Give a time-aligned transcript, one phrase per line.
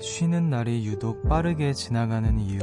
[0.00, 2.60] 쉬는 날이 유독 빠르게 지나가는 이유.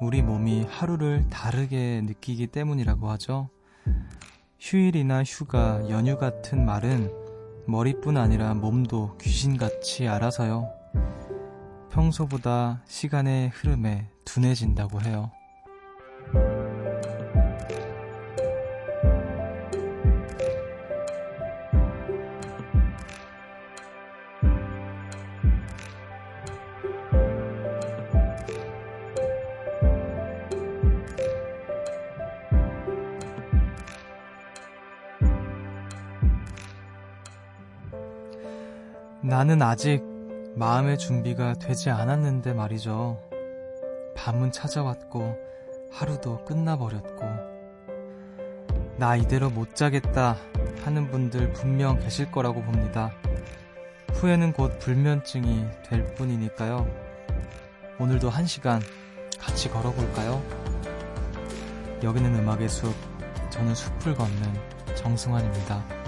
[0.00, 3.48] 우리 몸이 하루를 다르게 느끼기 때문이라고 하죠.
[4.58, 7.10] 휴일이나 휴가, 연휴 같은 말은
[7.66, 10.70] 머리뿐 아니라 몸도 귀신같이 알아서요.
[11.90, 15.30] 평소보다 시간의 흐름에 둔해진다고 해요.
[39.30, 40.02] 나는 아직
[40.56, 43.22] 마음의 준비가 되지 않았는데 말이죠.
[44.16, 45.36] 밤은 찾아왔고
[45.92, 47.24] 하루도 끝나버렸고
[48.96, 50.36] 나 이대로 못 자겠다
[50.82, 53.12] 하는 분들 분명 계실 거라고 봅니다.
[54.14, 56.88] 후회는 곧 불면증이 될 뿐이니까요.
[58.00, 58.82] 오늘도 한 시간
[59.38, 60.42] 같이 걸어볼까요?
[62.02, 62.92] 여기는 음악의 숲,
[63.50, 65.99] 저는 숲을 걷는 정승환입니다.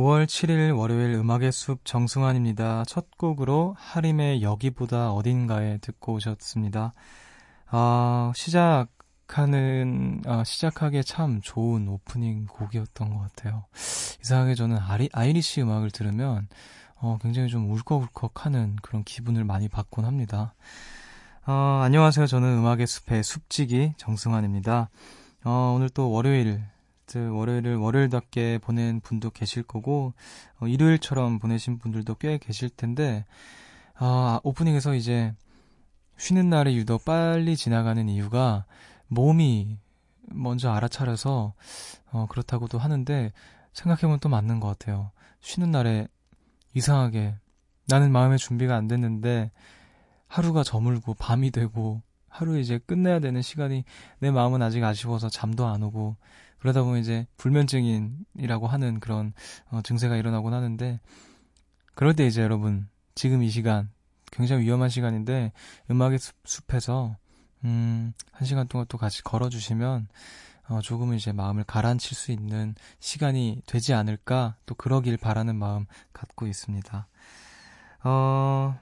[0.00, 2.84] 5월 7일 월요일 음악의 숲 정승환입니다.
[2.86, 6.94] 첫 곡으로 하림의 여기보다 어딘가에 듣고 오셨습니다.
[7.66, 13.66] 아, 시작하는, 아, 시작하기에 참 좋은 오프닝 곡이었던 것 같아요.
[14.22, 16.48] 이상하게 저는 아리, Irish 음악을 들으면,
[16.96, 20.54] 어, 굉장히 좀 울컥울컥 하는 그런 기분을 많이 받곤 합니다.
[21.46, 22.26] 어, 안녕하세요.
[22.26, 24.88] 저는 음악의 숲의 숲지기 정승환입니다.
[25.44, 26.62] 어, 오늘 또 월요일
[27.18, 30.14] 월요일을 월요일답게 보낸 분도 계실 거고
[30.58, 33.24] 어, 일요일처럼 보내신 분들도 꽤 계실 텐데
[33.94, 35.34] 아, 오프닝에서 이제
[36.16, 38.64] 쉬는 날이 유독 빨리 지나가는 이유가
[39.08, 39.78] 몸이
[40.32, 41.54] 먼저 알아차려서
[42.12, 43.32] 어, 그렇다고도 하는데
[43.72, 45.10] 생각해보면 또 맞는 것 같아요.
[45.40, 46.08] 쉬는 날에
[46.74, 47.34] 이상하게
[47.88, 49.50] 나는 마음의 준비가 안 됐는데
[50.28, 53.84] 하루가 저물고 밤이 되고 하루 이제 끝내야 되는 시간이
[54.20, 56.16] 내 마음은 아직 아쉬워서 잠도 안 오고
[56.60, 59.32] 그러다 보면 이제 불면증인이라고 하는 그런
[59.70, 61.00] 어, 증세가 일어나곤 하는데
[61.94, 63.90] 그럴 때 이제 여러분 지금 이 시간
[64.30, 65.52] 굉장히 위험한 시간인데
[65.90, 67.16] 음악의 숲, 에서
[67.64, 70.08] 음, 한 시간 동안 또 같이 걸어주시면
[70.68, 76.46] 어, 조금은 이제 마음을 가라앉힐 수 있는 시간이 되지 않을까 또 그러길 바라는 마음 갖고
[76.46, 77.08] 있습니다.
[78.04, 78.78] 어,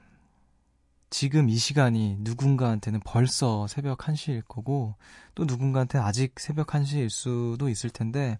[1.10, 4.94] 지금 이 시간이 누군가한테는 벌써 새벽 1시일 거고
[5.34, 8.38] 또 누군가한테 아직 새벽 1시일 수도 있을 텐데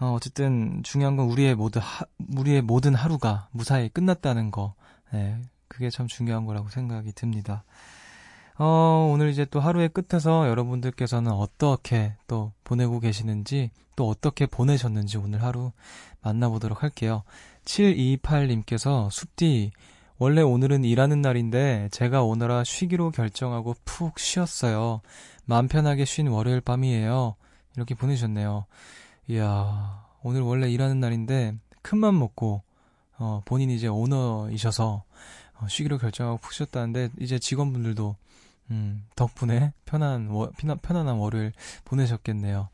[0.00, 2.04] 어, 어쨌든 중요한 건 우리의 모든 하,
[2.36, 4.74] 우리의 모든 하루가 무사히 끝났다는 거.
[5.12, 7.64] 네, 그게 참 중요한 거라고 생각이 듭니다.
[8.56, 15.42] 어, 오늘 이제 또 하루의 끝에서 여러분들께서는 어떻게 또 보내고 계시는지 또 어떻게 보내셨는지 오늘
[15.42, 15.72] 하루
[16.22, 17.22] 만나보도록 할게요.
[17.64, 19.72] 728님께서 숲디
[20.18, 25.00] 원래 오늘은 일하는 날인데 제가 오느라 쉬기로 결정하고 푹 쉬었어요.
[25.44, 27.34] 마음 편하게 쉰 월요일 밤이에요.
[27.76, 28.66] 이렇게 보내셨네요.
[29.28, 32.62] 이야, 오늘 원래 일하는 날인데 큰맘 먹고
[33.18, 35.04] 어, 본인이 이제 오너이셔서
[35.60, 38.16] 어, 쉬기로 결정하고 푹 쉬었다는데 이제 직원분들도
[38.70, 40.50] 음, 덕분에 편한 워,
[40.82, 41.52] 편안한 월요일
[41.84, 42.68] 보내셨겠네요.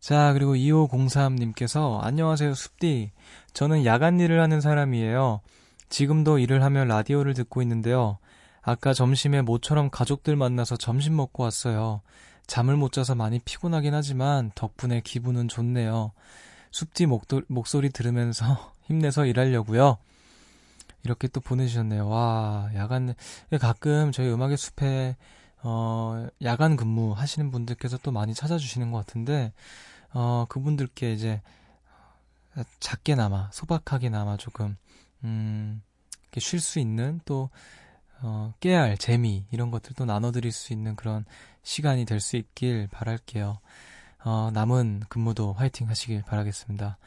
[0.00, 3.12] 자, 그리고 2503님께서 안녕하세요, 숲디.
[3.52, 5.40] 저는 야간 일을 하는 사람이에요.
[5.88, 8.18] 지금도 일을 하며 라디오를 듣고 있는데요.
[8.62, 12.00] 아까 점심에 모처럼 가족들 만나서 점심 먹고 왔어요.
[12.46, 16.12] 잠을 못 자서 많이 피곤하긴 하지만 덕분에 기분은 좋네요.
[16.70, 19.98] 숲지 목도, 목소리 들으면서 힘내서 일하려고요.
[21.04, 22.08] 이렇게 또 보내주셨네요.
[22.08, 23.14] 와, 야간,
[23.60, 25.16] 가끔 저희 음악의 숲에,
[25.62, 29.52] 어, 야간 근무 하시는 분들께서 또 많이 찾아주시는 것 같은데,
[30.12, 31.42] 어, 그분들께 이제,
[32.80, 34.76] 작게나마, 소박하게나마 조금,
[35.24, 35.82] 음,
[36.36, 37.50] 쉴수 있는 또,
[38.22, 41.24] 어, 깨알, 재미, 이런 것들도 나눠드릴 수 있는 그런
[41.62, 43.58] 시간이 될 수 있길 바랄게요.
[44.24, 46.98] 어, 남은 근무도 화이팅 하시길 바라겠습니다.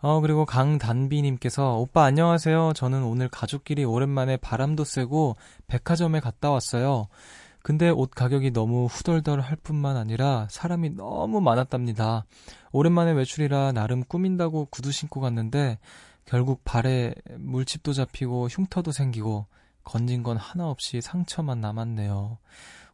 [0.00, 2.72] 어, 그리고 강단비님께서, 오빠 안녕하세요.
[2.74, 5.36] 저는 오늘 가족끼리 오랜만에 바람도 쐬고
[5.66, 7.08] 백화점에 갔다 왔어요.
[7.62, 12.24] 근데 옷 가격이 너무 후덜덜 할 뿐만 아니라 사람이 너무 많았답니다.
[12.72, 15.78] 오랜만에 외출이라 나름 꾸민다고 구두 신고 갔는데
[16.28, 19.46] 결국 발에 물집도 잡히고 흉터도 생기고
[19.82, 22.38] 건진 건 하나 없이 상처만 남았네요.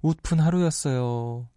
[0.02, 1.48] 웃픈 하루였어요.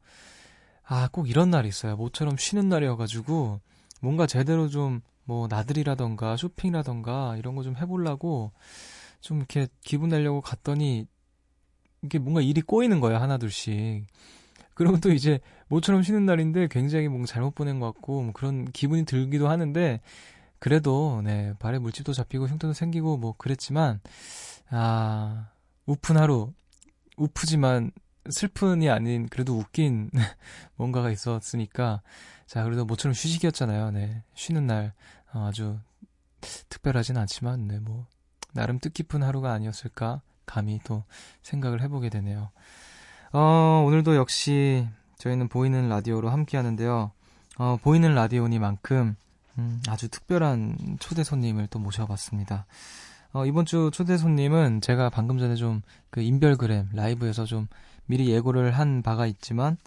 [0.83, 1.95] 아, 꼭 이런 날이 있어요.
[1.95, 3.61] 모처럼 쉬는 날이어가지고
[4.01, 8.53] 뭔가 제대로 좀 뭐 나들이라던가 쇼핑이라던가 이런 거 좀 해보려고
[9.19, 11.05] 좀 이렇게 기분 내려고 갔더니
[12.01, 14.05] 이게 뭔가 일이 꼬이는 거예요, 하나둘씩.
[14.73, 19.03] 그러면 또 이제 모처럼 쉬는 날인데 굉장히 뭔가 잘못 보낸 것 같고 뭐 그런 기분이
[19.05, 19.99] 들기도 하는데
[20.59, 23.99] 그래도 네 발에 물집도 잡히고 흉터도 생기고 뭐 그랬지만
[24.69, 25.49] 아
[25.85, 26.53] 우픈 하루
[27.17, 27.91] 우프지만
[28.29, 30.09] 슬픈이 아닌 그래도 웃긴
[30.75, 32.01] 뭔가가 있었으니까
[32.45, 33.91] 자 그래도 모처럼 휴식이었잖아요.
[33.91, 34.93] 네 쉬는 날
[35.33, 35.79] 어, 아주
[36.69, 38.05] 특별하진 않지만 네 뭐
[38.53, 41.03] 나름 뜻깊은 하루가 아니었을까 감히 또
[41.43, 42.49] 생각을 해보게 되네요.
[43.33, 44.87] 어, 오늘도 역시
[45.17, 47.11] 저희는 보이는 라디오로 함께 하는데요.
[47.59, 49.15] 어, 보이는 라디오니만큼
[49.57, 52.65] 음, 아주 특별한 초대 손님을 또 모셔봤습니다.
[53.33, 55.81] 어, 이번 주 초대 손님은 제가 방금 전에 좀
[56.17, 57.67] 그 인별그램 라이브에서 좀
[58.07, 59.77] 미리 예고를 한 바가 있지만,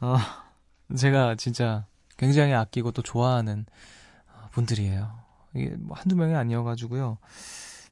[0.00, 0.16] 어,
[0.96, 1.86] 제가 진짜
[2.16, 3.66] 굉장히 아끼고 또 좋아하는
[4.26, 5.16] 어, 분들이에요.
[5.54, 7.18] 이게 뭐 한두 명이 아니어가지고요.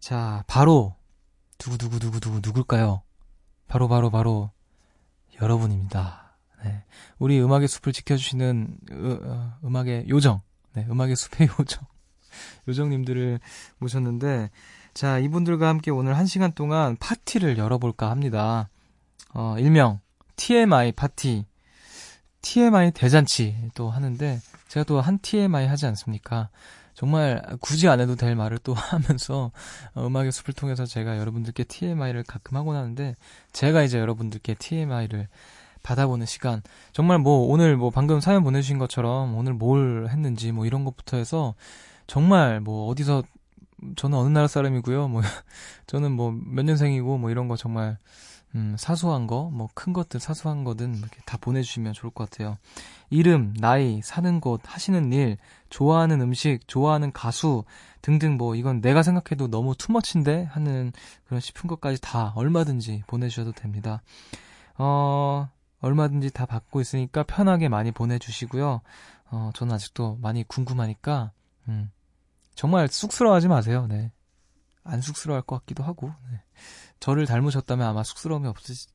[0.00, 0.96] 자, 바로
[1.58, 3.02] 두구두구두구두구 누굴까요?
[3.68, 4.50] 바로 바로 바로
[5.40, 6.34] 여러분입니다.
[6.64, 6.82] 네.
[7.18, 10.40] 우리 음악의 숲을 지켜주시는 으, 어, 음악의 요정,
[10.74, 11.84] 네, 음악의 숲의 요정,
[12.68, 13.40] 요정님들을
[13.78, 14.50] 모셨는데
[14.94, 18.68] 자 이분들과 함께 오늘 한 시간 동안 파티를 열어볼까 합니다.
[19.34, 20.00] 어, 일명
[20.36, 21.44] TMI 파티,
[22.42, 26.48] TMI 대잔치 또 하는데 제가 또 한 TMI 하지 않습니까?
[26.94, 29.52] 정말 굳이 안 해도 될 말을 또 하면서
[29.94, 33.14] 어, 음악의 숲을 통해서 제가 여러분들께 TMI를 가끔 하곤 하는데
[33.52, 35.28] 제가 이제 여러분들께 TMI를
[35.88, 36.62] 받아보는 시간
[36.92, 41.54] 정말 뭐 오늘 뭐 방금 사연 보내주신 것처럼 오늘 뭘 했는지 뭐 이런 것부터 해서
[42.06, 43.22] 정말 뭐 어디서
[43.96, 45.22] 저는 어느 나라 사람이고요 뭐
[45.86, 47.96] 저는 뭐 몇 년생이고 뭐 이런 거 정말
[48.54, 52.56] 음, 사소한 거, 뭐 큰 것들, 사소한 거든 이렇게 다 보내주시면 좋을 것 같아요.
[53.10, 55.36] 이름, 나이, 사는 곳, 하시는 일,
[55.68, 57.64] 좋아하는 음식, 좋아하는 가수
[58.00, 60.92] 등등 뭐 이건 내가 생각해도 너무 투머치인데 하는
[61.26, 64.00] 그런 싶은 것까지 다 얼마든지 보내주셔도 됩니다.
[64.78, 68.80] 어, 얼마든지 다 받고 있으니까 편하게 많이 보내주시고요.
[69.30, 71.32] 어, 저는 아직도 많이 궁금하니까,
[71.68, 71.90] 음,
[72.54, 73.86] 정말 쑥스러워하지 마세요.
[73.88, 74.10] 네.
[74.84, 76.12] 안 쑥스러워할 것 같기도 하고.
[76.32, 76.40] 네.
[76.98, 78.88] 저를 닮으셨다면 아마 쑥스러움이 없으,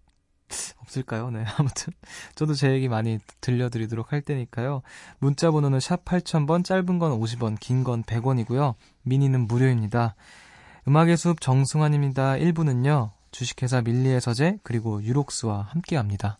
[0.80, 1.30] 없을까요?
[1.32, 1.46] 네.
[1.58, 1.94] 아무튼,
[2.36, 4.82] 저도 제 얘기 많이 들려드리도록 할 테니까요.
[5.20, 8.76] 문자 번호는 샵 8000번, 짧은 건 50원, 긴 건 100원이고요.
[9.04, 10.16] 미니는 무료입니다.
[10.88, 12.34] 음악의 숲 정승환입니다.
[12.34, 16.40] 1부는요, 주식회사 밀리의 서재, 그리고 유록스와 함께 합니다.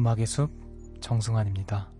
[0.00, 0.50] 음악의 숲
[1.02, 1.92] 정승환입니다.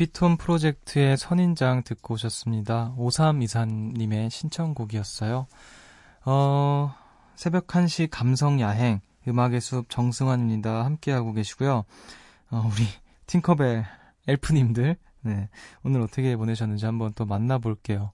[0.00, 2.94] 에피톤 프로젝트의 선인장 듣고 오셨습니다.
[2.96, 5.46] 5324님의 신청곡이었어요.
[6.24, 6.94] 어,
[7.36, 10.86] 새벽 1시 감성 야행, 음악의 숲 정승환입니다.
[10.86, 11.84] 함께하고 계시고요.
[12.50, 12.86] 어, 우리
[13.26, 13.84] 팅커벨
[14.26, 15.48] 엘프님들, 네,
[15.82, 18.12] 오늘 어떻게 보내셨는지 한번 또 만나볼게요.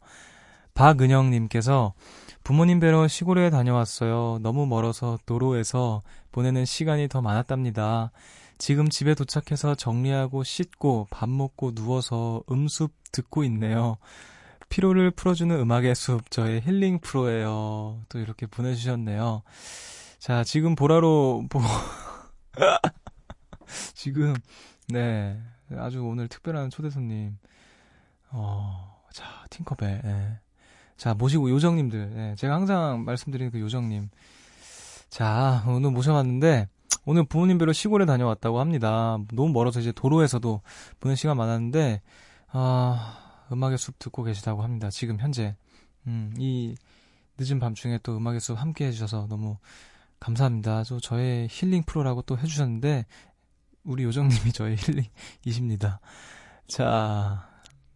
[0.74, 1.94] 박은영님께서
[2.42, 4.40] 부모님 뵈러 시골에 다녀왔어요.
[4.42, 6.02] 너무 멀어서 도로에서
[6.32, 8.10] 보내는 시간이 더 많았답니다.
[8.58, 13.98] 지금 집에 도착해서 정리하고 씻고 밥 먹고 누워서 음습 듣고 있네요.
[14.68, 18.02] 피로를 풀어주는 음악의 숲, 저의 힐링 프로예요.
[18.08, 19.42] 또 이렇게 보내주셨네요.
[20.18, 21.60] 자, 지금 보라로, 보,
[23.94, 24.34] 지금,
[24.88, 25.40] 네.
[25.76, 27.38] 아주 오늘 특별한 초대 손님.
[28.30, 30.40] 어, 자, 팅커벨, 예.
[30.96, 32.34] 자, 모시고 요정님들, 예.
[32.36, 34.08] 제가 항상 말씀드리는 그 요정님.
[35.08, 36.68] 자, 오늘 모셔봤는데,
[37.04, 39.18] 오늘 부모님 뵈러 시골에 다녀왔다고 합니다.
[39.32, 40.60] 너무 멀어서 이제 도로에서도
[41.00, 42.02] 보는 시간 많았는데,
[42.48, 44.90] 아, 음악의 숲 듣고 계시다고 합니다.
[44.90, 45.56] 지금 현재.
[46.06, 46.74] 음, 이
[47.38, 49.58] 늦은 밤중에 또 음악의 숲 함께 해주셔서 너무
[50.18, 50.84] 감사합니다.
[50.84, 53.06] 또 저의 힐링 프로라고 또 해주셨는데,
[53.84, 56.00] 우리 요정님이 저의 힐링이십니다.
[56.66, 57.48] 자,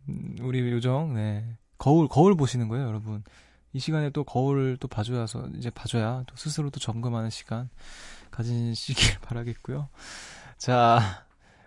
[0.08, 1.56] 음, 우리 요정, 네.
[1.78, 3.24] 거울, 거울 보시는 거예요, 여러분.
[3.72, 7.68] 이 시간에 또 거울을 또 봐줘야서, 이제 봐줘야 또 스스로 또 점검하는 시간
[8.30, 9.88] 가지시길 바라겠고요.
[10.58, 11.24] 자,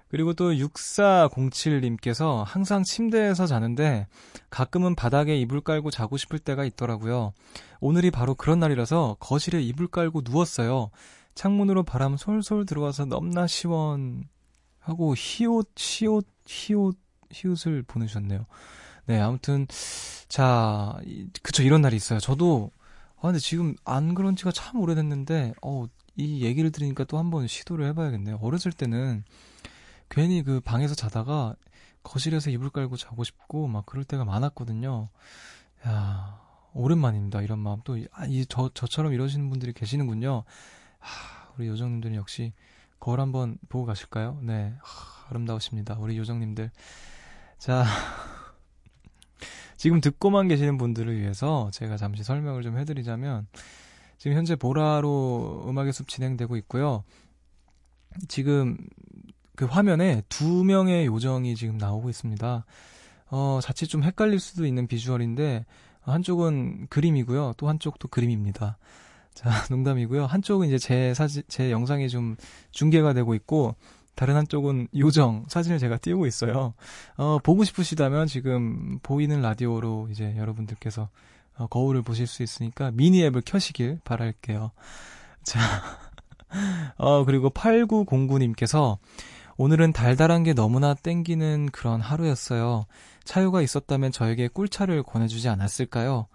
[0.10, 4.08] 그리고 또 6407님께서 항상 침대에서 자는데
[4.52, 7.34] 가끔은 바닥에 이불 깔고 자고 싶을 때가 있더라고요.
[7.80, 10.92] 오늘이 바로 그런 날이라서 거실에 이불 깔고 누웠어요.
[11.34, 14.26] 창문으로 바람 솔솔 들어와서 넘나 시원
[14.80, 16.98] 하고 히옷 히옷 히옷
[17.32, 18.46] 히읗을 보내주셨네요.
[19.06, 19.68] 네, 아무튼
[20.28, 20.96] 자,
[21.42, 22.20] 그쵸 이런 날이 있어요.
[22.20, 22.72] 저도
[23.18, 27.88] 아 근데 지금 안 그런 지가 참 오래됐는데 어, 이 얘기를 들으니까 또 한번 시도를
[27.88, 28.40] 해봐야겠네요.
[28.42, 29.24] 어렸을 때는
[30.10, 31.56] 괜히 그 방에서 자다가
[32.04, 35.10] 거실에서 이불 깔고 자고 싶고 막 그럴 때가 많았거든요.
[35.88, 36.42] 야,
[36.74, 37.42] 오랜만입니다.
[37.42, 40.44] 이런 마음 또 아, 이, 저 저처럼 이러시는 분들이 계시는군요.
[41.00, 42.54] 하, 우리 요정님들은 역시
[43.00, 44.40] 거울 한번 보고 가실까요?
[44.42, 45.98] 네, 하, 아름다우십니다.
[46.00, 46.72] 우리 요정님들.
[47.58, 47.86] 자,
[49.78, 53.48] 지금 듣고만 계시는 분들을 위해서 제가 잠시 설명을 좀 해드리자면
[54.24, 57.04] 지금 현재 보라로 음악의 숲 진행되고 있고요.
[58.30, 58.78] 지금
[59.58, 62.66] 그 화면에 두 명의 요정이 지금 나오고 있습니다.
[63.32, 65.66] 어, 자칫 좀 헷갈릴 수도 있는 비주얼인데
[66.00, 67.56] 한쪽은 그림이고요.
[67.58, 68.78] 또 한쪽도 그림입니다.
[69.34, 70.26] 자, 농담이고요.
[70.26, 72.38] 한쪽은 이제 제 사진, 제 영상이 좀
[72.72, 73.76] 중계가 되고 있고,
[74.16, 76.76] 다른 한쪽은 요정 사진을 제가 띄우고 있어요.
[77.18, 81.33] 어, 보고 싶으시다면 지금 보이는 라디오로 이제 여러분들께서 어,
[81.70, 84.72] 거울을 보실 수 있으니까 미니 앱을 켜시길 바랄게요.
[85.44, 85.60] 자,
[86.98, 88.98] 어, 그리고 8909님께서
[89.58, 92.86] 오늘은 달달한 게 너무나 땡기는 그런 하루였어요.
[93.24, 96.28] 차유가 있었다면 저에게 꿀차를 권해주지 않았을까요?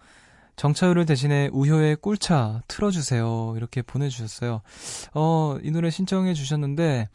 [0.56, 3.54] 정차유를 대신에 우효의 꿀차 틀어주세요.
[3.56, 4.60] 이렇게 보내주셨어요.
[5.14, 7.08] 어, 이 노래 신청해 주셨는데,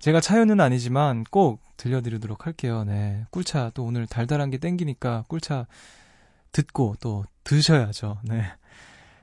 [0.00, 2.84] 제가 차유는 아니지만 꼭 들려드리도록 할게요.
[2.84, 3.24] 네.
[3.30, 5.66] 꿀차, 또 오늘 달달한 게 땡기니까 꿀차
[6.52, 8.18] 듣고 또 드셔야죠.
[8.22, 8.44] 네.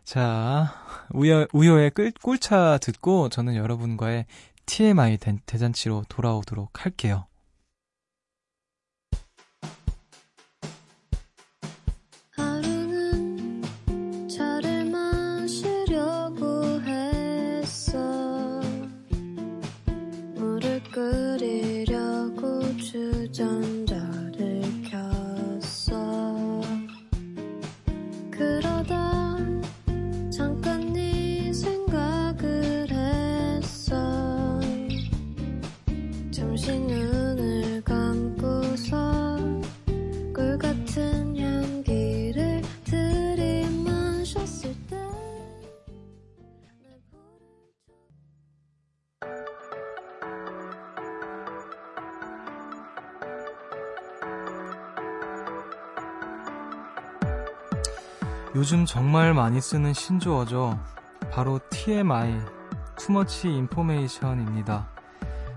[0.04, 0.74] 자,
[1.12, 4.26] 우효, 우효의 꿀, 꿀차 듣고 저는 여러분과의
[4.66, 7.26] TMI 대, 대잔치로 돌아오도록 할게요.
[58.58, 60.80] 요즘 정말 많이 쓰는 신조어죠.
[61.32, 62.42] 바로 TMI,
[62.98, 64.90] 투머치 인포메이션입니다.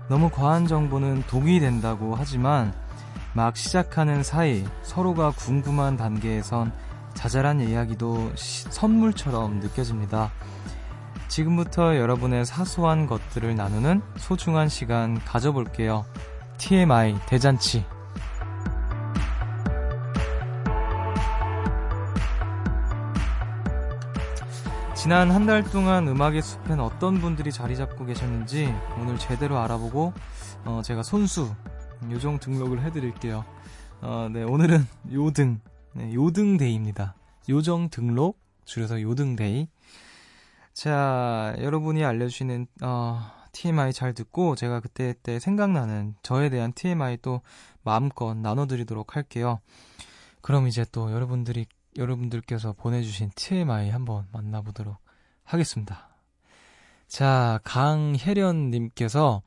[0.07, 2.71] 너무 과한 정보는 독이 된다고 하지만
[3.33, 6.71] 막 시작하는 사이 서로가 궁금한 단계에선
[7.15, 10.31] 자잘한 이야기도 시, 선물처럼 느껴집니다.
[11.27, 16.05] 지금부터 여러분의 사소한 것들을 나누는 소중한 시간 가져볼게요.
[16.59, 17.83] TMI 대잔치.
[25.01, 30.13] 지난 한 달 동안 음악의 숲엔 어떤 분들이 자리 잡고 계셨는지 오늘 제대로 알아보고
[30.63, 31.51] 어, 제가 손수
[32.11, 33.43] 요정 등록을 해드릴게요.
[34.01, 35.59] 어, 네 오늘은 요등
[35.93, 37.15] 네, 요등데이입니다.
[37.49, 39.69] 요정 등록 줄여서 요등데이.
[40.73, 43.21] 자 여러분이 알려주시는 어,
[43.53, 47.41] TMI 잘 듣고 제가 그때 때 생각나는 저에 대한 TMI 또
[47.83, 49.61] 마음껏 나눠드리도록 할게요.
[50.41, 51.65] 그럼 이제 또 여러분들이
[51.97, 54.97] 여러분들께서 보내주신 TMI 한번 만나보도록
[55.43, 56.09] 하겠습니다.
[57.07, 59.41] 자, 강혜련님께서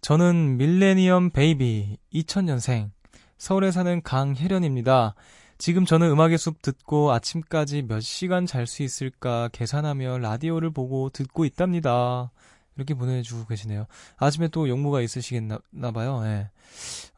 [0.00, 2.90] 저는 밀레니엄 베이비 2000년생
[3.36, 5.14] 서울에 사는 강혜련입니다.
[5.58, 11.44] 지금 저는 음악의 숲 듣고 아침까지 몇 시간 잘 수 있을까 계산하며 라디오를 보고 듣고
[11.44, 12.30] 있답니다.
[12.76, 13.86] 이렇게 보내주고 계시네요.
[14.16, 15.58] 아침에 또 용무가 있으시겠나
[15.92, 16.22] 봐요.
[16.24, 16.50] 예.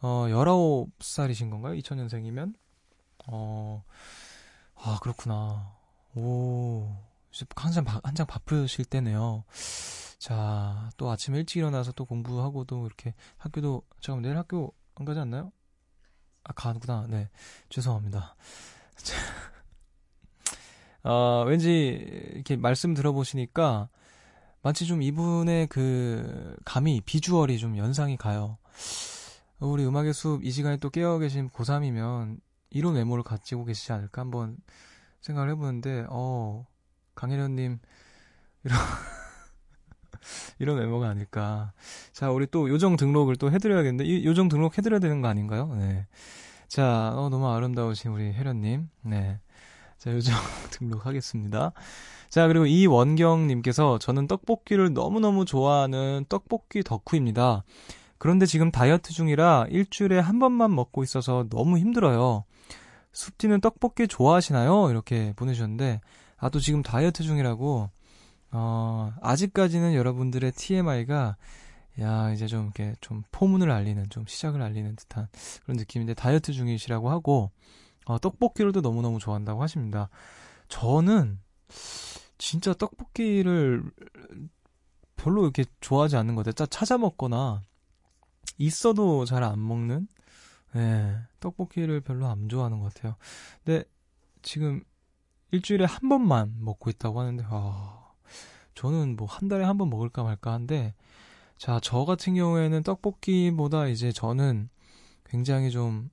[0.03, 1.75] 어, 19살이신 건가요?
[1.75, 2.55] 2000년생이면?
[3.29, 3.83] 어,
[4.77, 5.75] 아, 그렇구나.
[6.15, 6.97] 오,
[7.57, 9.45] 항상, 한장 바쁘실 때네요.
[10.19, 15.21] 자, 또 아침 일찍 일어나서 또 공부하고 또 이렇게 학교도, 잠깐만, 내일 학교 안 가지
[15.21, 15.53] 않나요?
[16.45, 17.07] 아, 가는구나.
[17.09, 17.29] 네.
[17.69, 18.37] 죄송합니다.
[21.05, 21.71] 어, 왠지
[22.35, 23.89] 이렇게 말씀 들어보시니까
[24.63, 28.59] 마치 좀 이분의 그 감이, 비주얼이 좀 연상이 가요.
[29.61, 32.39] 우리 음악의 숲 이 시간에 또 깨어 계신 고3이면
[32.71, 34.57] 이런 외모를 가지고 계시지 않을까 한번
[35.21, 36.67] 생각을 해보는데, 어,
[37.15, 37.79] 강혜련님,
[38.65, 38.79] 이런,
[40.59, 41.73] 이런 외모가 아닐까.
[42.13, 45.75] 자, 우리 또 요정 등록을 또 해드려야겠는데, 이 요정 등록 해드려야 되는 거 아닌가요?
[45.75, 46.07] 네.
[46.69, 48.89] 자, 어, 너무 아름다우신 우리 혜련님.
[49.03, 49.41] 네.
[49.99, 50.35] 자, 요정
[50.71, 51.73] 등록하겠습니다.
[52.29, 57.65] 자, 그리고 이원경님께서 저는 떡볶이를 너무너무 좋아하는 떡볶이 덕후입니다.
[58.19, 62.45] 그런데 지금 다이어트 중이라 일주일에 한 번만 먹고 있어서 너무 힘들어요.
[63.17, 64.91] 숲디는 떡볶이 좋아하시나요?
[64.91, 66.01] 이렇게 보내주셨는데,
[66.37, 67.91] 아, 또 지금 다이어트 중이라고,
[68.53, 71.37] 어, 아직까지는 여러분들의 TMI가
[72.01, 75.29] 야, 이제 좀 이렇게 좀 포문을 알리는, 좀 시작을 알리는 듯한
[75.63, 77.51] 그런 느낌인데 다이어트 중이시라고 하고,
[78.05, 80.11] 어, 떡볶이를도 너무너무 좋아한다고 하십니다.
[80.69, 81.39] 저는
[82.37, 83.83] 진짜 떡볶이를
[85.17, 86.67] 별로 이렇게 좋아하지 않는 것 같아요.
[86.67, 87.63] 찾아 먹거나
[88.59, 90.07] 있어도 잘 안 먹는,
[90.77, 93.17] 예, 떡볶이를 별로 안 좋아하는 것 같아요.
[93.65, 93.85] 근데
[94.43, 94.83] 지금
[95.53, 98.13] 일주일에 한 번만 먹고 있다고 하는데, 아,
[98.75, 100.95] 저는 뭐 한 달에 한 번 먹을까 말까 한데,
[101.59, 104.69] 자, 저 같은 경우에는 떡볶이보다 이제 저는
[105.25, 106.11] 굉장히 좀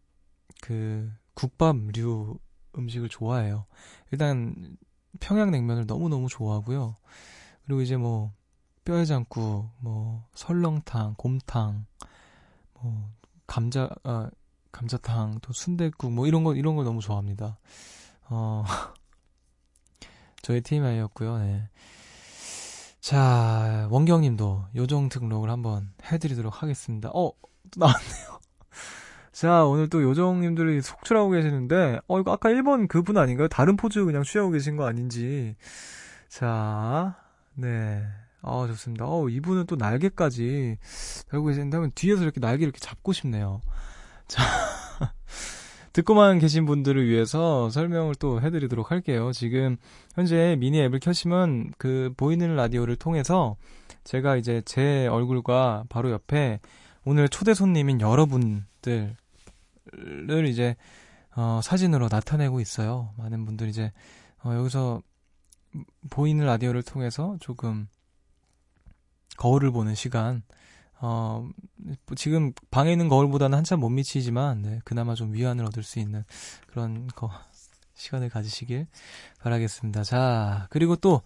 [0.61, 2.39] 그 국밥류
[2.77, 3.65] 음식을 좋아해요.
[4.11, 4.77] 일단
[5.19, 6.95] 평양냉면을 너무너무 좋아하고요.
[7.65, 8.33] 그리고 이제 뭐
[8.85, 11.85] 뼈해장국, 뭐 설렁탕, 곰탕,
[12.75, 13.09] 뭐
[13.47, 14.29] 감자 아
[14.73, 17.57] 감자탕, 또 순대국 뭐 이런 거 이런 걸 너무 좋아합니다.
[18.25, 18.65] 어
[20.43, 21.37] 저의 TMI였고요.
[21.37, 21.69] 네.
[23.03, 27.09] 자, 원경 님도 요정 등록을 한번 해 드리도록 하겠습니다.
[27.09, 27.31] 어,
[27.71, 28.39] 또 나왔네요.
[29.33, 33.49] 자, 오늘 또 요정 님들이 속출하고 계시는데, 어, 이거 아까 1번 그분 아닌가요?
[33.49, 35.57] 다른 포즈 그냥 취하고 계신 거 아닌지.
[36.29, 37.17] 자,
[37.55, 38.05] 네.
[38.41, 39.05] 아, 좋습니다.
[39.05, 40.77] 어, 이분은 또 날개까지
[41.29, 43.61] 달고 계시는데, 하면 뒤에서 이렇게 날개 이렇게 잡고 싶네요.
[44.33, 44.41] 자.
[45.93, 49.31] 듣고만 계신 분들을 위해서 설명을 또 해드리도록 할게요.
[49.31, 49.77] 지금
[50.15, 53.57] 현재 미니 앱을 켜시면 그 보이는 라디오를 통해서
[54.03, 56.59] 제가 이제 제 얼굴과 바로 옆에
[57.05, 58.65] 오늘 초대 손님인 여러분들을
[60.47, 60.75] 이제
[61.35, 63.13] 어, 사진으로 나타내고 있어요.
[63.17, 63.91] 많은 분들이 이제
[64.43, 65.03] 어, 여기서
[66.09, 67.87] 보이는 라디오를 통해서 조금
[69.37, 70.41] 거울을 보는 시간
[71.05, 71.49] 어,
[72.15, 76.23] 지금 방에 있는 거울보다는 한참 못 미치지만, 네, 그나마 좀 위안을 얻을 수 있는
[76.67, 77.29] 그런 거,
[77.93, 78.87] 시간을 가지시길
[79.41, 80.03] 바라겠습니다.
[80.05, 81.21] 자, 그리고 또,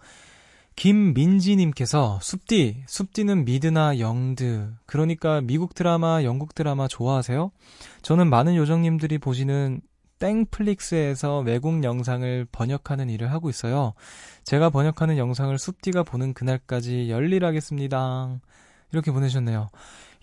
[0.74, 7.52] 김민지님께서, 숲디, 숲디는 미드나 영드, 그러니까 미국 드라마, 영국 드라마 좋아하세요?
[8.02, 9.80] 저는 많은 요정님들이 보시는
[10.18, 13.94] 땡플릭스에서 외국 영상을 번역하는 일을 하고 있어요.
[14.42, 18.40] 제가 번역하는 영상을 숲디가 보는 그날까지 열일하겠습니다.
[18.92, 19.68] 이렇게 보내셨네요.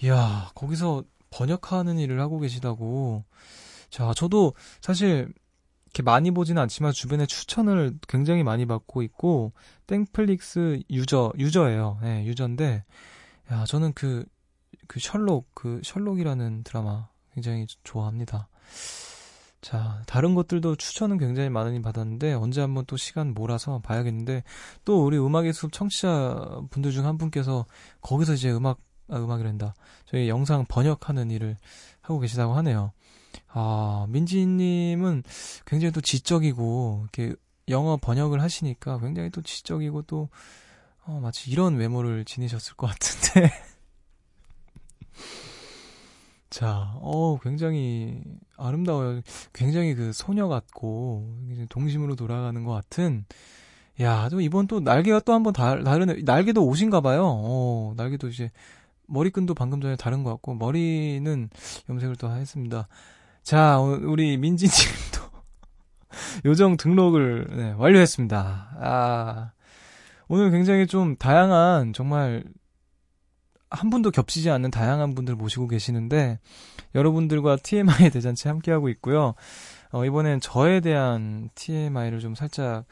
[0.04, 3.23] 이야, 거기서 번역하는 일을 하고 계시다고.
[3.89, 5.34] 자, 저도 사실
[5.86, 9.54] 이렇게 많이 보지는 않지만 주변에 추천을 굉장히 많이 받고 있고
[9.88, 11.99] 땡플릭스 유저 유저예요.
[12.01, 12.84] 네, 유저인데
[13.51, 18.49] 야, 저는 그그 셜록 그 셜록이라는 드라마 굉장히 좋아합니다.
[19.65, 24.43] 자, 다른 것들도 추천은 굉장히 많이 받았는데 언제 한번 또 시간 몰아서 봐야겠는데
[24.84, 27.65] 또 우리 음악의 숲 청취자 분들 중 한 분께서
[28.01, 28.78] 거기서 이제 음악
[29.10, 29.73] 아, 음악이란다.
[30.06, 31.58] 저희 영상 번역하는 일을
[32.01, 32.91] 하고 계시다고 하네요.
[33.47, 35.23] 아, 민지님은
[35.65, 37.36] 굉장히 또 지적이고 이렇게
[37.69, 40.30] 영어 번역을 하시니까 굉장히 또 지적이고 또
[41.06, 43.51] 어, 마치 이런 외모를 지니셨을 것 같은데.
[46.56, 48.22] 자, 어, 굉장히
[48.56, 49.20] 아름다워요.
[49.52, 51.38] 굉장히 그 소녀 같고,
[51.68, 53.26] 동심으로 돌아가는 것 같은,
[54.00, 56.22] 야, 또 이번 또 날개가 또 한번 다르네.
[56.24, 57.26] 날개도 옷인가 봐요.
[57.26, 58.52] 어, 날개도 이제,
[59.08, 61.50] 머리끈도 방금 전에 다른 것 같고, 머리는
[61.89, 62.88] 염색을 또 했습니다.
[63.44, 65.20] 자, 우리 민지님도
[66.46, 68.78] 요정 등록을 네, 완료했습니다.
[68.80, 69.52] 아,
[70.30, 72.46] 오늘 굉장히 좀 다양한, 정말
[73.69, 76.39] 한 분도 겹치지 않는 다양한 분들 모시고 계시는데
[76.93, 79.34] 여러분들과 TMI 대잔치 함께하고 있고요.
[79.91, 82.86] 어, 이번엔 저에 대한 TMI를 좀 살짝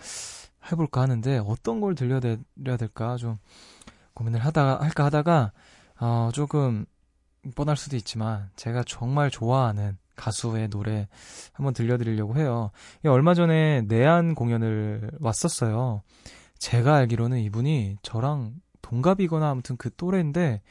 [0.71, 3.37] 해볼까 하는데 어떤 걸 들려드려야 될까 좀
[4.13, 5.51] 고민을 하다가 할까 하다가
[5.99, 6.85] 어, 조금
[7.55, 11.07] 뻔할 수도 있지만 제가 정말 좋아하는 가수의 노래
[11.51, 12.71] 한번 들려드리려고 해요.
[13.05, 16.03] 얼마 전에 내한 공연을 왔었어요.
[16.59, 18.53] 제가 알기로는 이분이 저랑
[18.83, 20.61] 동갑이거나 아무튼 그 또래인데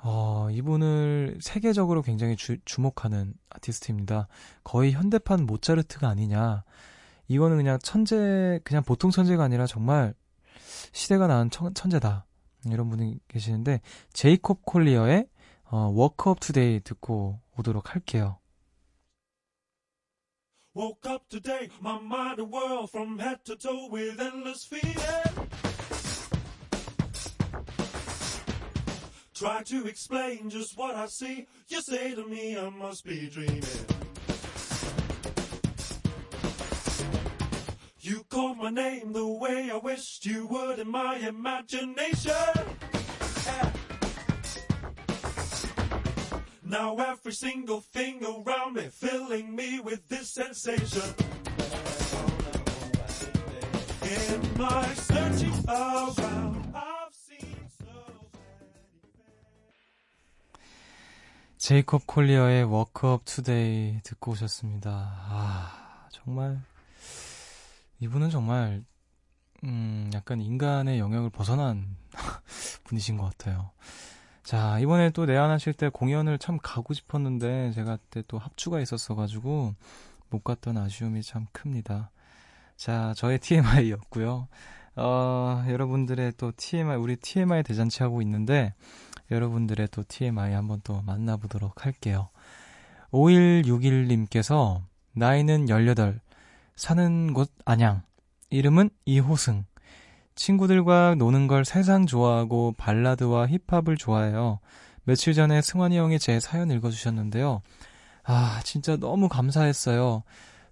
[0.00, 4.28] 어, 이분을 세계적으로 굉장히 주, 주목하는 아티스트입니다.
[4.64, 6.64] 거의 현대판 모차르트가 아니냐.
[7.26, 10.14] 이거는 그냥 천재, 그냥 보통 천재가 아니라 정말
[10.92, 12.26] 시대가 낳은 천, 천재다.
[12.66, 13.80] 이런 분이 계시는데,
[14.12, 15.28] 제이콥 콜리어의
[15.70, 18.38] 어, Woke Up Today 듣고 오도록 할게요.
[20.74, 25.27] Woke up today, my mind a whirl from head to toe with endless feeling.
[29.38, 31.46] Try to explain just what I see.
[31.68, 33.62] You say to me I must be dreaming.
[38.00, 42.32] You call my name the way I wished you would in my imagination.
[46.64, 51.14] Now every single thing around me filling me with this sensation.
[54.02, 56.58] In my searching around.
[61.68, 64.90] 제이콥 콜리어의 워크업 투데이 듣고 오셨습니다.
[64.90, 66.62] 아, 정말
[68.00, 68.82] 이분은 정말
[69.64, 71.98] 음, 약간 인간의 영역을 벗어난
[72.84, 73.72] 분이신 것 같아요.
[74.42, 79.74] 자, 이번에 또 내한하실 때 공연을 참 가고 싶었는데 제가 그때 또 합주가 있었어 가지고
[80.30, 82.10] 못 갔던 아쉬움이 참 큽니다.
[82.78, 84.48] 자, 저의 TMI였고요.
[84.96, 88.72] 어, 여러분들의 또 TMI, 우리 TMI 대잔치 하고 있는데
[89.30, 92.28] 여러분들의 또 TMI 한번 또 만나보도록 할게요.
[93.12, 96.20] 5161님께서 나이는 18,
[96.76, 98.02] 사는 곳 안양,
[98.50, 99.64] 이름은 이호승.
[100.34, 104.60] 친구들과 노는 걸 세상 좋아하고 발라드와 힙합을 좋아해요.
[105.04, 107.62] 며칠 전에 승환이 형이 제 사연 읽어주셨는데요.
[108.24, 110.22] 아, 진짜 너무 감사했어요.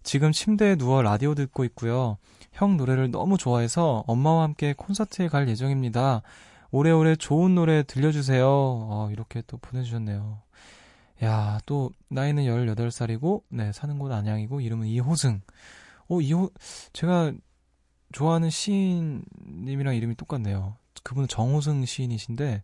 [0.02, 2.18] 지금 침대에 누워 라디오 듣고 있고요.
[2.52, 6.22] 형 노래를 너무 좋아해서 엄마와 함께 콘서트에 갈 예정입니다.
[6.70, 8.46] 오래오래 좋은 노래 들려주세요.
[8.46, 10.42] 어, 이렇게 또 보내주셨네요.
[11.24, 15.40] 야, 또, 나이는 18살이고, 네, 사는 곳 안양이고, 이름은 이호승.
[16.08, 16.50] 어, 이호,
[16.92, 17.32] 제가
[18.12, 20.76] 좋아하는 시인님이랑 이름이 똑같네요.
[21.02, 22.62] 그분은 정호승 시인이신데,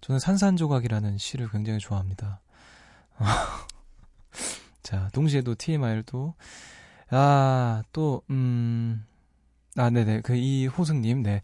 [0.00, 2.40] 저는 산산조각이라는 시를 굉장히 좋아합니다.
[4.82, 6.34] 자, 동시에도 TMI를 또,
[7.10, 9.06] 아, 또, 음,
[9.76, 10.22] 아, 네네.
[10.22, 11.42] 그, 이호승님, 네.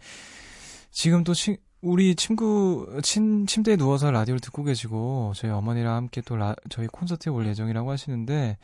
[0.90, 6.36] 지금 또 시, 우리 친구 침, 침대에 누워서 라디오를 듣고 계시고 저희 어머니랑 함께 또
[6.36, 8.58] 라, 저희 콘서트에 올 예정이라고 하시는데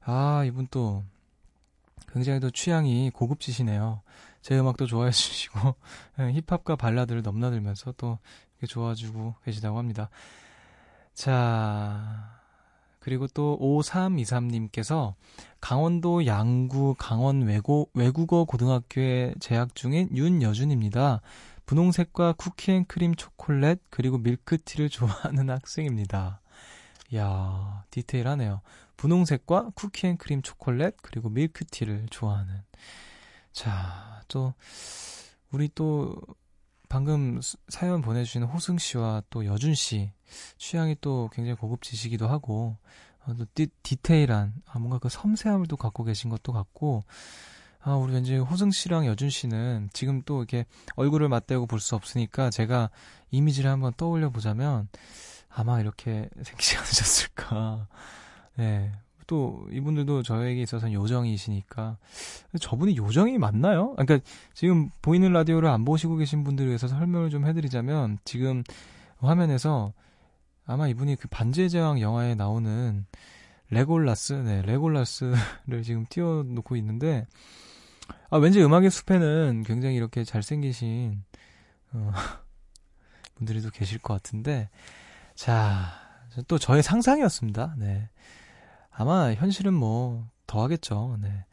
[0.00, 1.04] 아 이분 또
[2.12, 4.00] 굉장히 또 취향이 고급지시네요.
[4.40, 5.74] 제 음악도 좋아해 주시고
[6.20, 8.18] 예, 힙합과 발라드를 넘나들면서 또
[8.58, 10.08] 이렇게 좋아주고 계시다고 합니다.
[11.12, 12.40] 자
[13.00, 15.14] 그리고 또 5323님께서
[15.60, 21.20] 강원도 양구 강원 외고, 외국어 고등학교에 재학 중인 윤여준입니다.
[21.72, 26.42] 분홍색과 쿠키앤크림 초콜릿 그리고 밀크티를 좋아하는 학생입니다.
[27.10, 28.60] 이야 디테일하네요.
[28.98, 32.62] 분홍색과 쿠키앤크림 초콜릿 그리고 밀크티를 좋아하는.
[33.52, 34.52] 자, 또
[35.50, 36.14] 우리 또
[36.90, 40.12] 방금 사연 보내주신 호승 씨와 또 여준 씨
[40.58, 42.76] 취향이 또 굉장히 고급지시기도 하고
[43.24, 47.04] 어, 또 디, 디테일한 아, 뭔가 그 섬세함을 또 갖고 계신 것도 같고
[47.84, 50.64] 아, 우리 왠지 호승 씨랑 여준 씨는 지금 또 이렇게
[50.94, 52.90] 얼굴을 맞대고 볼 수 없으니까 제가
[53.32, 54.88] 이미지를 한번 떠올려 보자면
[55.48, 57.88] 아마 이렇게 생기지 않으셨을까.
[58.56, 58.92] 네.
[59.26, 61.96] 또 이분들도 저에게 있어서는 요정이시니까
[62.60, 63.94] 저분이 요정이 맞나요?
[63.94, 64.18] 그러니까
[64.52, 68.62] 지금 보이는 라디오를 안 보시고 계신 분들을 위해서 설명을 좀 해드리자면 지금
[69.18, 69.92] 화면에서
[70.66, 73.06] 아마 이분이 그 반지의 제왕 영화에 나오는
[73.70, 77.26] 레골라스, 네, 레골라스를 지금 띄워놓고 있는데
[78.32, 81.22] 아, 왠지 음악의 숲에는 굉장히 이렇게 잘생기신
[81.92, 82.12] 어,
[83.36, 84.68] 분들이 또 계실 것 같은데
[85.34, 85.92] 자,
[86.48, 87.76] 또 저의 상상이었습니다.
[87.78, 88.08] 네.
[88.90, 91.16] 아마 현실은 뭐 더 하겠죠.
[91.18, 91.46] 네.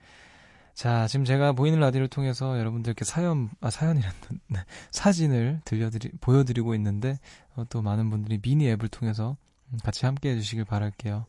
[0.74, 4.12] 자, 지금 제가 보이는 라디오를 통해서 여러분들께 사연, 아, 사연이란,
[4.48, 4.60] 네,
[4.92, 7.18] 사진을 들려드리, 보여드리고 있는데,
[7.56, 9.38] 어, 또 많은 분들이 미니 앱을 통해서
[9.84, 11.26] 같이 함께 해주시길 바랄게요.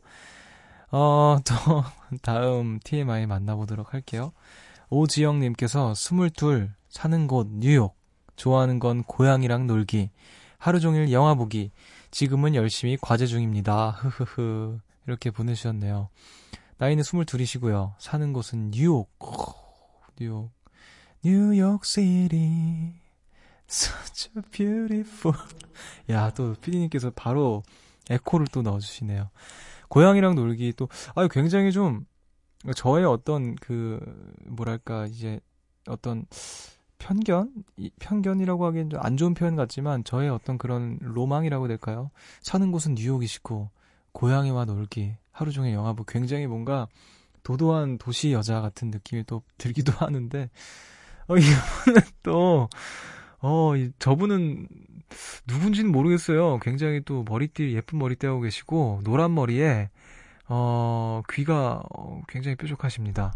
[0.91, 1.85] 어, 또,
[2.23, 4.33] 다음 TMI 만나보도록 할게요.
[4.91, 7.97] 오지영님께서 스물둘 사는 곳 뉴욕
[8.37, 10.11] 좋아하는 건 고양이랑 놀기
[10.61, 11.73] 하루 종일 영화 보기.
[12.11, 13.93] 지금은 열심히 과제 중입니다.
[13.93, 14.79] 흐흐흐.
[15.07, 16.11] 이렇게 보내주셨네요.
[16.77, 17.95] 나이는 22이시고요.
[17.99, 19.09] 사는 곳은 뉴욕.
[20.21, 20.51] 뉴욕.
[21.25, 22.93] 뉴욕 시리.
[23.69, 25.39] Such a beautiful.
[26.11, 27.63] 야, 또 피디님께서 바로
[28.11, 29.31] 에코를 또 넣어주시네요.
[29.89, 32.05] 고양이랑 놀기 또, 아유, 굉장히 좀,
[32.75, 33.99] 저의 어떤 그,
[34.47, 35.41] 뭐랄까, 이제
[35.87, 36.27] 어떤
[36.99, 37.51] 편견?
[38.01, 42.11] 편견이라고 하기엔 좀 안 좋은 표현 같지만 저의 어떤 그런 로망이라고 될까요?
[42.43, 43.71] 사는 곳은 뉴욕이시고,
[44.13, 46.89] 고양이와 놀기, 하루 종일 영화 보 굉장히 뭔가
[47.43, 50.51] 도도한 도시 여자 같은 느낌이 또 들기도 하는데,
[51.29, 52.69] 어, 이분은 또,
[53.41, 54.69] 어, 저분은
[55.47, 56.59] 누군지는 모르겠어요.
[56.61, 59.89] 굉장히 또 머리띠, 예쁜 머리띠 하고 계시고, 노란 머리에,
[60.53, 63.33] 어, 귀가 어, 굉장히 뾰족하십니다.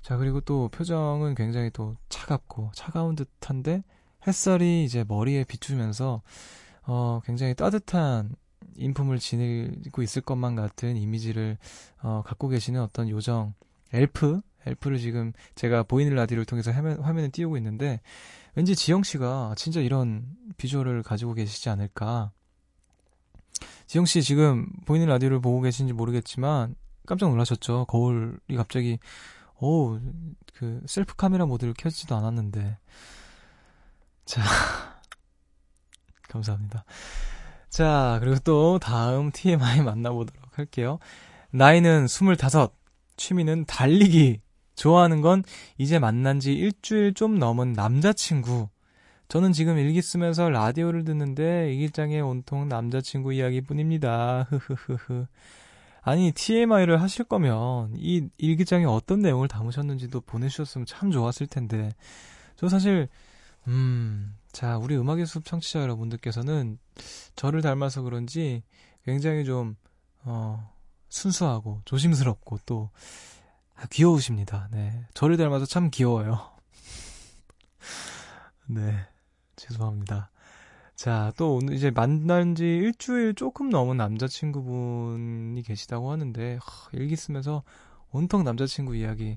[0.00, 3.84] 자, 그리고 또 표정은 굉장히 또 차갑고, 차가운 듯한데,
[4.26, 6.22] 햇살이 이제 머리에 비추면서,
[6.84, 8.34] 어, 굉장히 따뜻한
[8.76, 11.58] 인품을 지니고 있을 것만 같은 이미지를,
[12.02, 13.52] 어, 갖고 계시는 어떤 요정,
[13.92, 14.40] 엘프?
[14.64, 18.00] 엘프를 지금 제가 보이는 라디오를 통해서 화면, 화면에 띄우고 있는데,
[18.54, 20.24] 왠지 지영 씨가 진짜 이런
[20.56, 22.32] 비주얼을 가지고 계시지 않을까.
[23.86, 26.74] 지영 씨 지금 보이는 라디오를 보고 계신지 모르겠지만
[27.06, 27.86] 깜짝 놀라셨죠.
[27.86, 28.98] 거울이 갑자기
[29.58, 29.98] 오,
[30.54, 32.78] 그 셀프 카메라 모드를 켜지도 않았는데.
[34.24, 34.42] 자.
[36.28, 36.84] 감사합니다.
[37.68, 40.98] 자, 그리고 또 다음 TMI 만나보도록 할게요.
[41.50, 42.68] 나이는 25,
[43.16, 44.40] 취미는 달리기.
[44.74, 45.42] 좋아하는 건
[45.78, 48.68] 이제 만난 지 일주일 좀 넘은 남자친구.
[49.28, 54.46] 저는 지금 일기 쓰면서 라디오를 듣는데 일기장에 온통 남자친구 이야기뿐입니다.
[54.50, 55.26] 흐흐흐흐.
[56.02, 61.90] 아니 TMI를 하실 거면 이 일기장에 어떤 내용을 담으셨는지도 보내주셨으면 참 좋았을 텐데
[62.54, 63.08] 저 사실
[63.66, 66.78] 음, 자 우리 음악의 숲 청취자 여러분들께서는
[67.34, 68.62] 저를 닮아서 그런지
[69.04, 69.74] 굉장히 좀
[70.22, 70.72] 어,
[71.08, 72.90] 순수하고 조심스럽고 또
[73.74, 74.68] 아, 귀여우십니다.
[74.70, 75.06] 네.
[75.12, 76.50] 저를 닮아서 참 귀여워요.
[78.66, 79.06] 네.
[79.56, 80.30] 죄송합니다.
[80.94, 87.62] 자, 또 오늘 이제 만난 지 일주일 조금 넘은 남자친구분이 계시다고 하는데, 하, 일기 쓰면서
[88.12, 89.36] 온통 남자친구 이야기.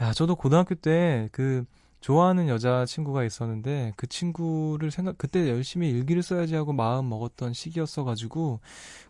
[0.00, 1.64] 야, 저도 고등학교 때 그
[2.00, 8.60] 좋아하는 여자친구가 있었는데, 그 친구를 생각, 그때 열심히 일기를 써야지 하고 마음 먹었던 시기였어가지고,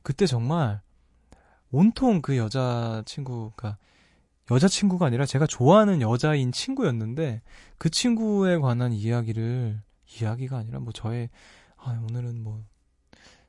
[0.03, 0.81] 그때 정말
[1.71, 3.79] 온통 그 여자친구가,
[4.51, 7.43] 여자친구가 아니라 제가 좋아하는 여자인 친구였는데
[7.79, 9.81] 그 친구에 관한 이야기를
[10.19, 11.31] 이야기가 아니라 뭐 저의
[11.77, 12.63] 아, 오늘은 뭐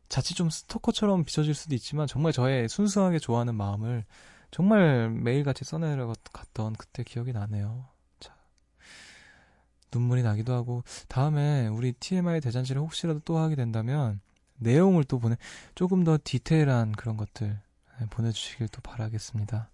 [0.10, 4.06] 자칫 좀 스토커처럼 비춰질 수도 있지만 정말 저의 순수하게 좋아하는 마음을
[4.52, 7.88] 정말 매일같이 써내려갔던 그때 기억이 나네요.
[8.20, 8.36] 자,
[9.94, 14.20] 눈물이 나기도 하고 다음에 우리 TMI 대잔치를 혹시라도 또 하게 된다면
[14.58, 15.38] 내용을 또 보내
[15.76, 17.60] 조금 더 디테일한 그런 것들
[18.10, 19.70] 보내주시길 또 바라겠습니다.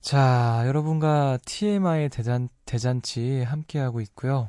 [0.00, 4.48] 자, 여러분과 TMI 대잔, 대잔치 함께하고 있고요.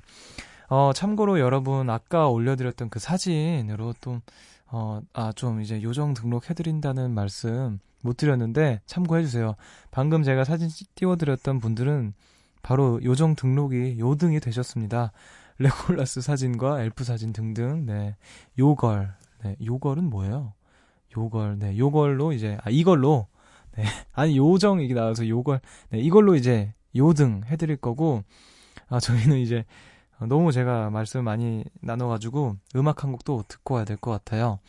[0.72, 4.22] 어, 참고로 여러분, 아까 올려드렸던 그 사진으로 또,
[4.68, 9.56] 어, 아, 좀 이제 요정 등록해드린다는 말씀 못 드렸는데 참고해주세요.
[9.92, 12.14] 방금 제가 사진 띄워드렸던 분들은
[12.64, 15.12] 바로 요정 등록이 요등이 되셨습니다.
[15.60, 18.16] 레골라스 사진과 엘프 사진 등등, 네.
[18.58, 19.58] 요걸, 네.
[19.62, 20.54] 요걸은 뭐예요?
[21.18, 21.78] 요걸, 네.
[21.78, 23.28] 요걸로 이제, 아, 이걸로
[23.76, 23.84] 네.
[24.14, 28.24] 아니 요정 이게 나와서 요걸 네, 이걸로 이제 요등 해드릴 거고
[28.88, 29.66] 아 저희는 이제
[30.28, 34.60] 너무 제가 말씀 많이 나눠가지고 음악 한 곡도 듣고 와야 될 것 같아요.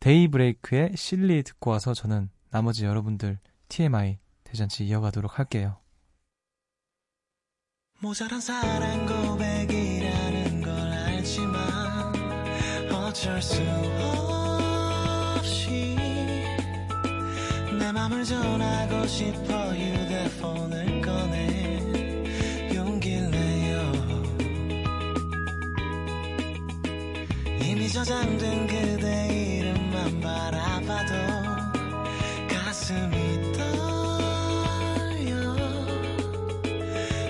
[0.00, 3.38] 데이브레이크의 실리 듣고 와서 저는 나머지 여러분들
[3.68, 5.76] TMI 대잔치 이어가도록 할게요.
[8.00, 12.12] 모자란 사랑 고백이라는 걸 알지만
[12.92, 13.62] 어쩔 수
[15.38, 15.96] 없이
[17.94, 20.91] 맘을 전하고 싶어 휴대폰을
[27.92, 31.12] 저장된 그대 이름만 바라봐도
[32.48, 35.36] 가슴이 떨려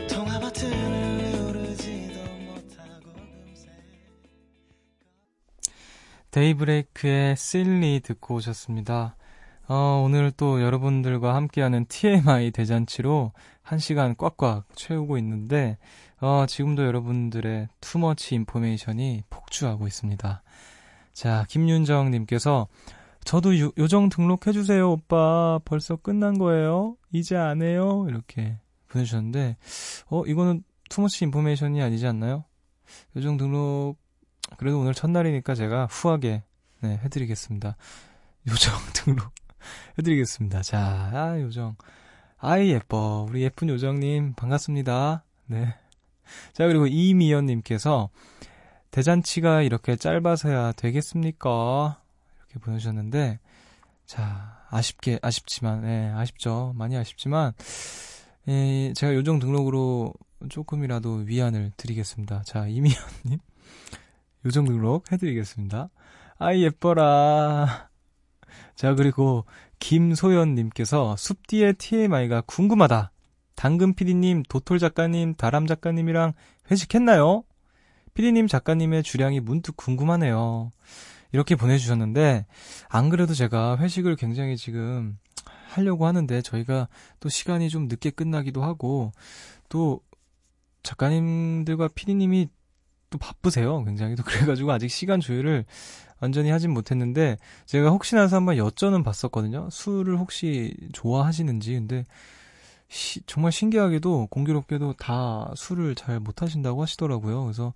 [0.09, 3.71] 통화 버튼을 누르지도 못하고 금세
[6.31, 9.17] 데이브레이크의 실리 듣고 오셨습니다.
[9.67, 15.79] 어, 오늘 또 여러분들과 함께하는 TMI 대잔치로 한 시간 꽉꽉 채우고 있는데,
[16.21, 20.42] 어, 지금도 여러분들의 투머치 인포메이션이 폭주하고 있습니다.
[21.13, 22.69] 자, 김윤정님께서,
[23.25, 25.61] 저도 요, 요정 등록해주세요, 오빠.
[25.65, 26.97] 벌써 끝난 거예요?
[27.13, 28.07] 이제 안 해요?
[28.09, 29.57] 이렇게 보내주셨는데,
[30.09, 32.45] 어, 이거는 투머치 인포메이션이 아니지 않나요?
[33.17, 33.97] 요정 등록,
[34.57, 36.43] 그래도 오늘 첫날이니까 제가 후하게
[36.81, 37.77] 네, 해드리겠습니다.
[38.49, 39.33] 요정 등록
[39.99, 40.63] 해드리겠습니다.
[40.63, 41.77] 자, 아, 요정.
[42.39, 43.25] 아이, 예뻐.
[43.29, 45.25] 우리 예쁜 요정님, 반갑습니다.
[45.47, 45.75] 네.
[46.53, 48.11] 자, 그리고 이미연님께서,
[48.93, 51.99] 대잔치가 이렇게 짧아서야 되겠습니까?
[52.39, 53.41] 이렇게 보내주셨는데,
[54.05, 56.75] 자, 아쉽게, 아쉽지만, 예, 아쉽죠.
[56.77, 57.53] 많이 아쉽지만,
[58.49, 60.13] 예, 제가 요정 등록으로
[60.51, 62.43] 조금이라도 위안을 드리겠습니다.
[62.45, 63.39] 자, 이미연님.
[64.45, 65.89] 요정 등록 해드리겠습니다.
[66.39, 67.89] 아이, 예뻐라.
[68.75, 69.47] 자, 그리고
[69.79, 73.11] 김소연님께서 숲뒤의 TMI가 궁금하다.
[73.55, 76.35] 당근 PD님, 도톨 작가님, 다람 작가님이랑
[76.71, 77.45] 회식했나요?
[78.15, 80.71] PD님 작가님의 주량이 문득 궁금하네요.
[81.33, 82.47] 이렇게 보내주셨는데,
[82.89, 85.19] 안 그래도 제가 회식을 굉장히 지금
[85.69, 86.89] 하려고 하는데, 저희가
[87.21, 89.13] 또 시간이 좀 늦게 끝나기도 하고,
[89.69, 90.01] 또
[90.83, 92.49] 작가님들과 PD님이
[93.13, 93.85] 또 바쁘세요.
[93.85, 95.65] 굉장히 또 그래가지고 아직 시간 조율을
[96.21, 99.69] 완전히 하진 못했는데 제가 혹시나 해서 한번 여쭤는 봤었거든요.
[99.71, 101.75] 술을 혹시 좋아하시는지.
[101.75, 102.07] 근데
[102.93, 107.43] 시, 정말 신기하게도 공교롭게도 다 술을 잘 못하신다고 하시더라고요.
[107.45, 107.73] 그래서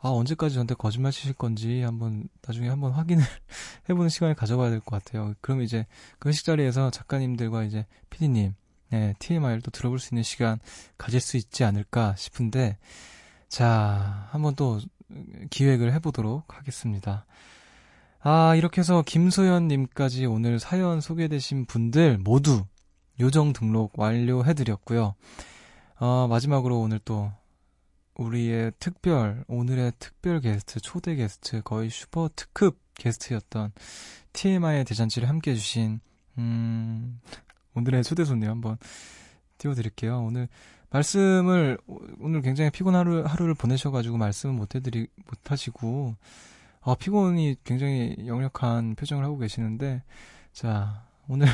[0.00, 3.22] 아 언제까지 저한테 거짓말 치실 건지 한번 나중에 한번 확인을
[3.88, 5.34] 해보는 시간을 가져봐야 될 것 같아요.
[5.40, 5.86] 그럼 이제
[6.18, 8.54] 그 회식 자리에서 작가님들과 이제 피디님
[8.90, 10.58] 네, TMI를 또 들어볼 수 있는 시간
[10.98, 12.78] 가질 수 있지 않을까 싶은데
[13.48, 14.80] 자 한번 또
[15.50, 17.24] 기획을 해보도록 하겠습니다.
[18.20, 22.64] 아, 이렇게 해서 김소연님까지 오늘 사연 소개되신 분들 모두
[23.20, 25.14] 요정 등록 완료해드렸고요.
[25.98, 27.32] 어, 마지막으로 오늘 또
[28.16, 33.72] 우리의 특별, 오늘의 특별 게스트, 초대 게스트, 거의 슈퍼 특급 게스트였던
[34.32, 36.00] TMI의 대잔치를 함께 해주신,
[36.38, 37.20] 음,
[37.74, 38.78] 오늘의 초대 손님 한번
[39.58, 40.22] 띄워드릴게요.
[40.22, 40.48] 오늘
[40.90, 41.78] 말씀을,
[42.20, 46.16] 오늘 굉장히 피곤 하루, 하루를 보내셔가지고 말씀을 못 해드리, 못 하시고,
[46.80, 50.02] 아, 피곤이 굉장히 역력한 표정을 하고 계시는데,
[50.52, 51.48] 자, 오늘,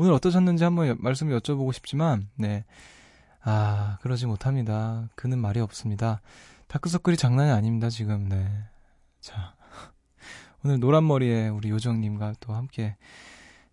[0.00, 2.64] 오늘 어떠셨는지 한번 말씀을 여쭤보고 싶지만, 네.
[3.42, 5.08] 아, 그러지 못합니다.
[5.16, 6.20] 그는 말이 없습니다.
[6.68, 8.48] 다크서클이 장난이 아닙니다, 지금, 네.
[9.20, 9.56] 자,
[10.64, 12.94] 오늘 노란머리에 우리 요정님과 또 함께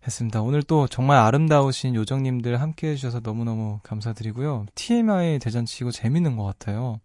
[0.04, 0.42] 했습니다.
[0.42, 4.66] 오늘 또 정말 아름다우신 요정님들 함께 해주셔서 너무너무 감사드리고요.
[4.74, 6.98] TMI 대잔치고 재밌는 것 같아요.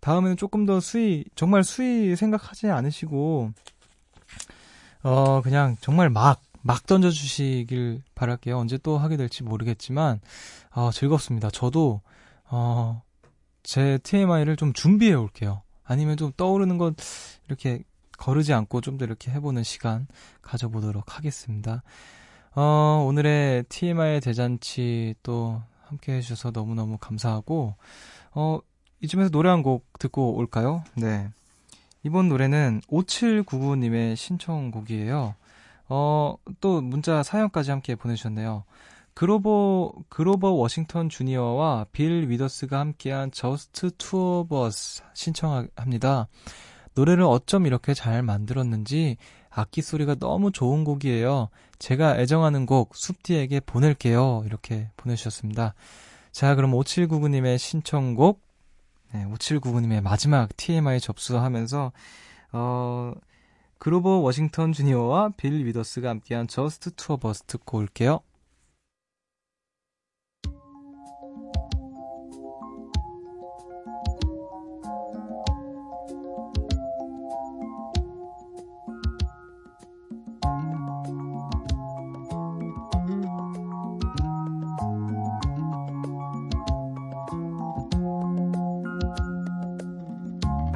[0.00, 3.52] 다음에는 조금 더 수위, 정말 수위 생각하지 않으시고,
[5.02, 8.58] 어, 그냥 정말 막, 막 던져주시길 바랄게요.
[8.58, 10.20] 언제 또 하게 될지 모르겠지만,
[10.70, 11.50] 어, 즐겁습니다.
[11.50, 12.00] 저도,
[12.50, 13.02] 어,
[13.62, 15.62] 제 TMI를 좀 준비해 올게요.
[15.84, 16.96] 아니면 좀 떠오르는 것,
[17.46, 17.82] 이렇게
[18.16, 20.06] 거르지 않고 좀 더 이렇게 해보는 시간
[20.40, 21.82] 가져보도록 하겠습니다.
[22.54, 27.74] 어, 오늘의 TMI 대잔치 또 함께 해주셔서 너무너무 감사하고,
[28.32, 28.58] 어,
[29.02, 30.82] 이쯤에서 노래 한 곡 듣고 올까요?
[30.94, 31.28] 네.
[32.04, 35.34] 이번 노래는 5799님의 신청곡이에요.
[35.88, 38.64] 어, 또 문자 사연까지 함께 보내주셨네요.
[39.14, 46.28] 그로버, 그로버 워싱턴 주니어와 빌 위더스가 함께한 Just the Two of Us 신청합니다.
[46.94, 49.16] 노래를 어쩜 이렇게 잘 만들었는지
[49.50, 51.48] 악기 소리가 너무 좋은 곡이에요.
[51.78, 54.42] 제가 애정하는 곡 숲디에게 보낼게요.
[54.46, 55.74] 이렇게 보내주셨습니다.
[56.32, 58.42] 자, 그럼 5799님의 신청곡
[59.12, 61.92] 네, 5799님의 마지막 TMI 접수하면서
[62.52, 63.12] 어
[63.84, 68.20] 그로버 워싱턴 주니어와 빌 위더스가 함께한 Just the Two of Us 듣고 올게요.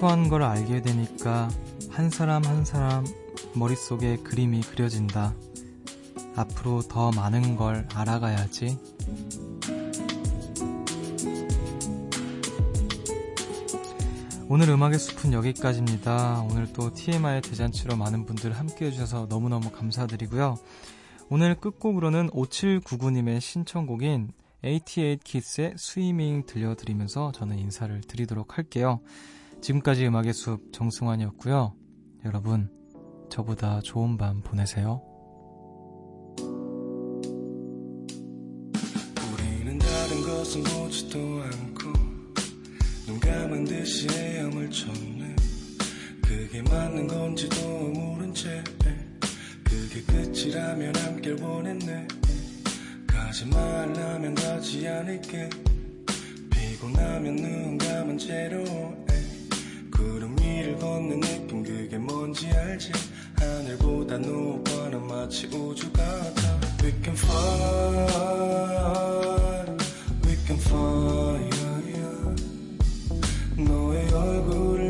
[0.00, 1.50] 사소한 걸 알게 되니까
[1.90, 3.04] 한 사람 한 사람
[3.54, 5.34] 머릿속에 그림이 그려진다.
[6.36, 8.78] 앞으로 더 많은 걸 알아가야지.
[14.48, 16.46] 오늘 음악의 숲은 여기까지입니다.
[16.50, 20.56] 오늘 또 TMI 대잔치로 많은 분들 함께 해주셔서 너무너무 감사드리고요.
[21.28, 24.32] 오늘 끝곡으로는 5799님의 신청곡인
[24.64, 29.00] 88kids의 스위밍 들려드리면서 저는 인사를 드리도록 할게요.
[29.60, 31.74] 지금까지 음악의 숲 정승환이었고요.
[32.24, 32.70] 여러분,
[33.30, 35.02] 저보다 좋은 밤 보내세요.
[39.32, 41.92] 우리는 다른 것은 보지도 않고
[43.06, 45.36] 눈 감은 듯이 헤엄을 쳤네
[46.22, 48.62] 그게 맞는 건지도 모른 채
[49.64, 52.08] 그게 끝이라면 함께 원했네
[53.06, 55.50] 가지 말라면 가지 않을게
[56.50, 59.09] 피곤하면 눈 감은 채로
[60.00, 62.90] 그럼 위를 걷는 느낌 그게 뭔지 알지
[63.36, 68.06] 하늘보다 너와는 마치 우주 같아 We can fly
[70.24, 72.34] We can fly yeah, yeah.
[73.58, 74.89] 너의 얼굴을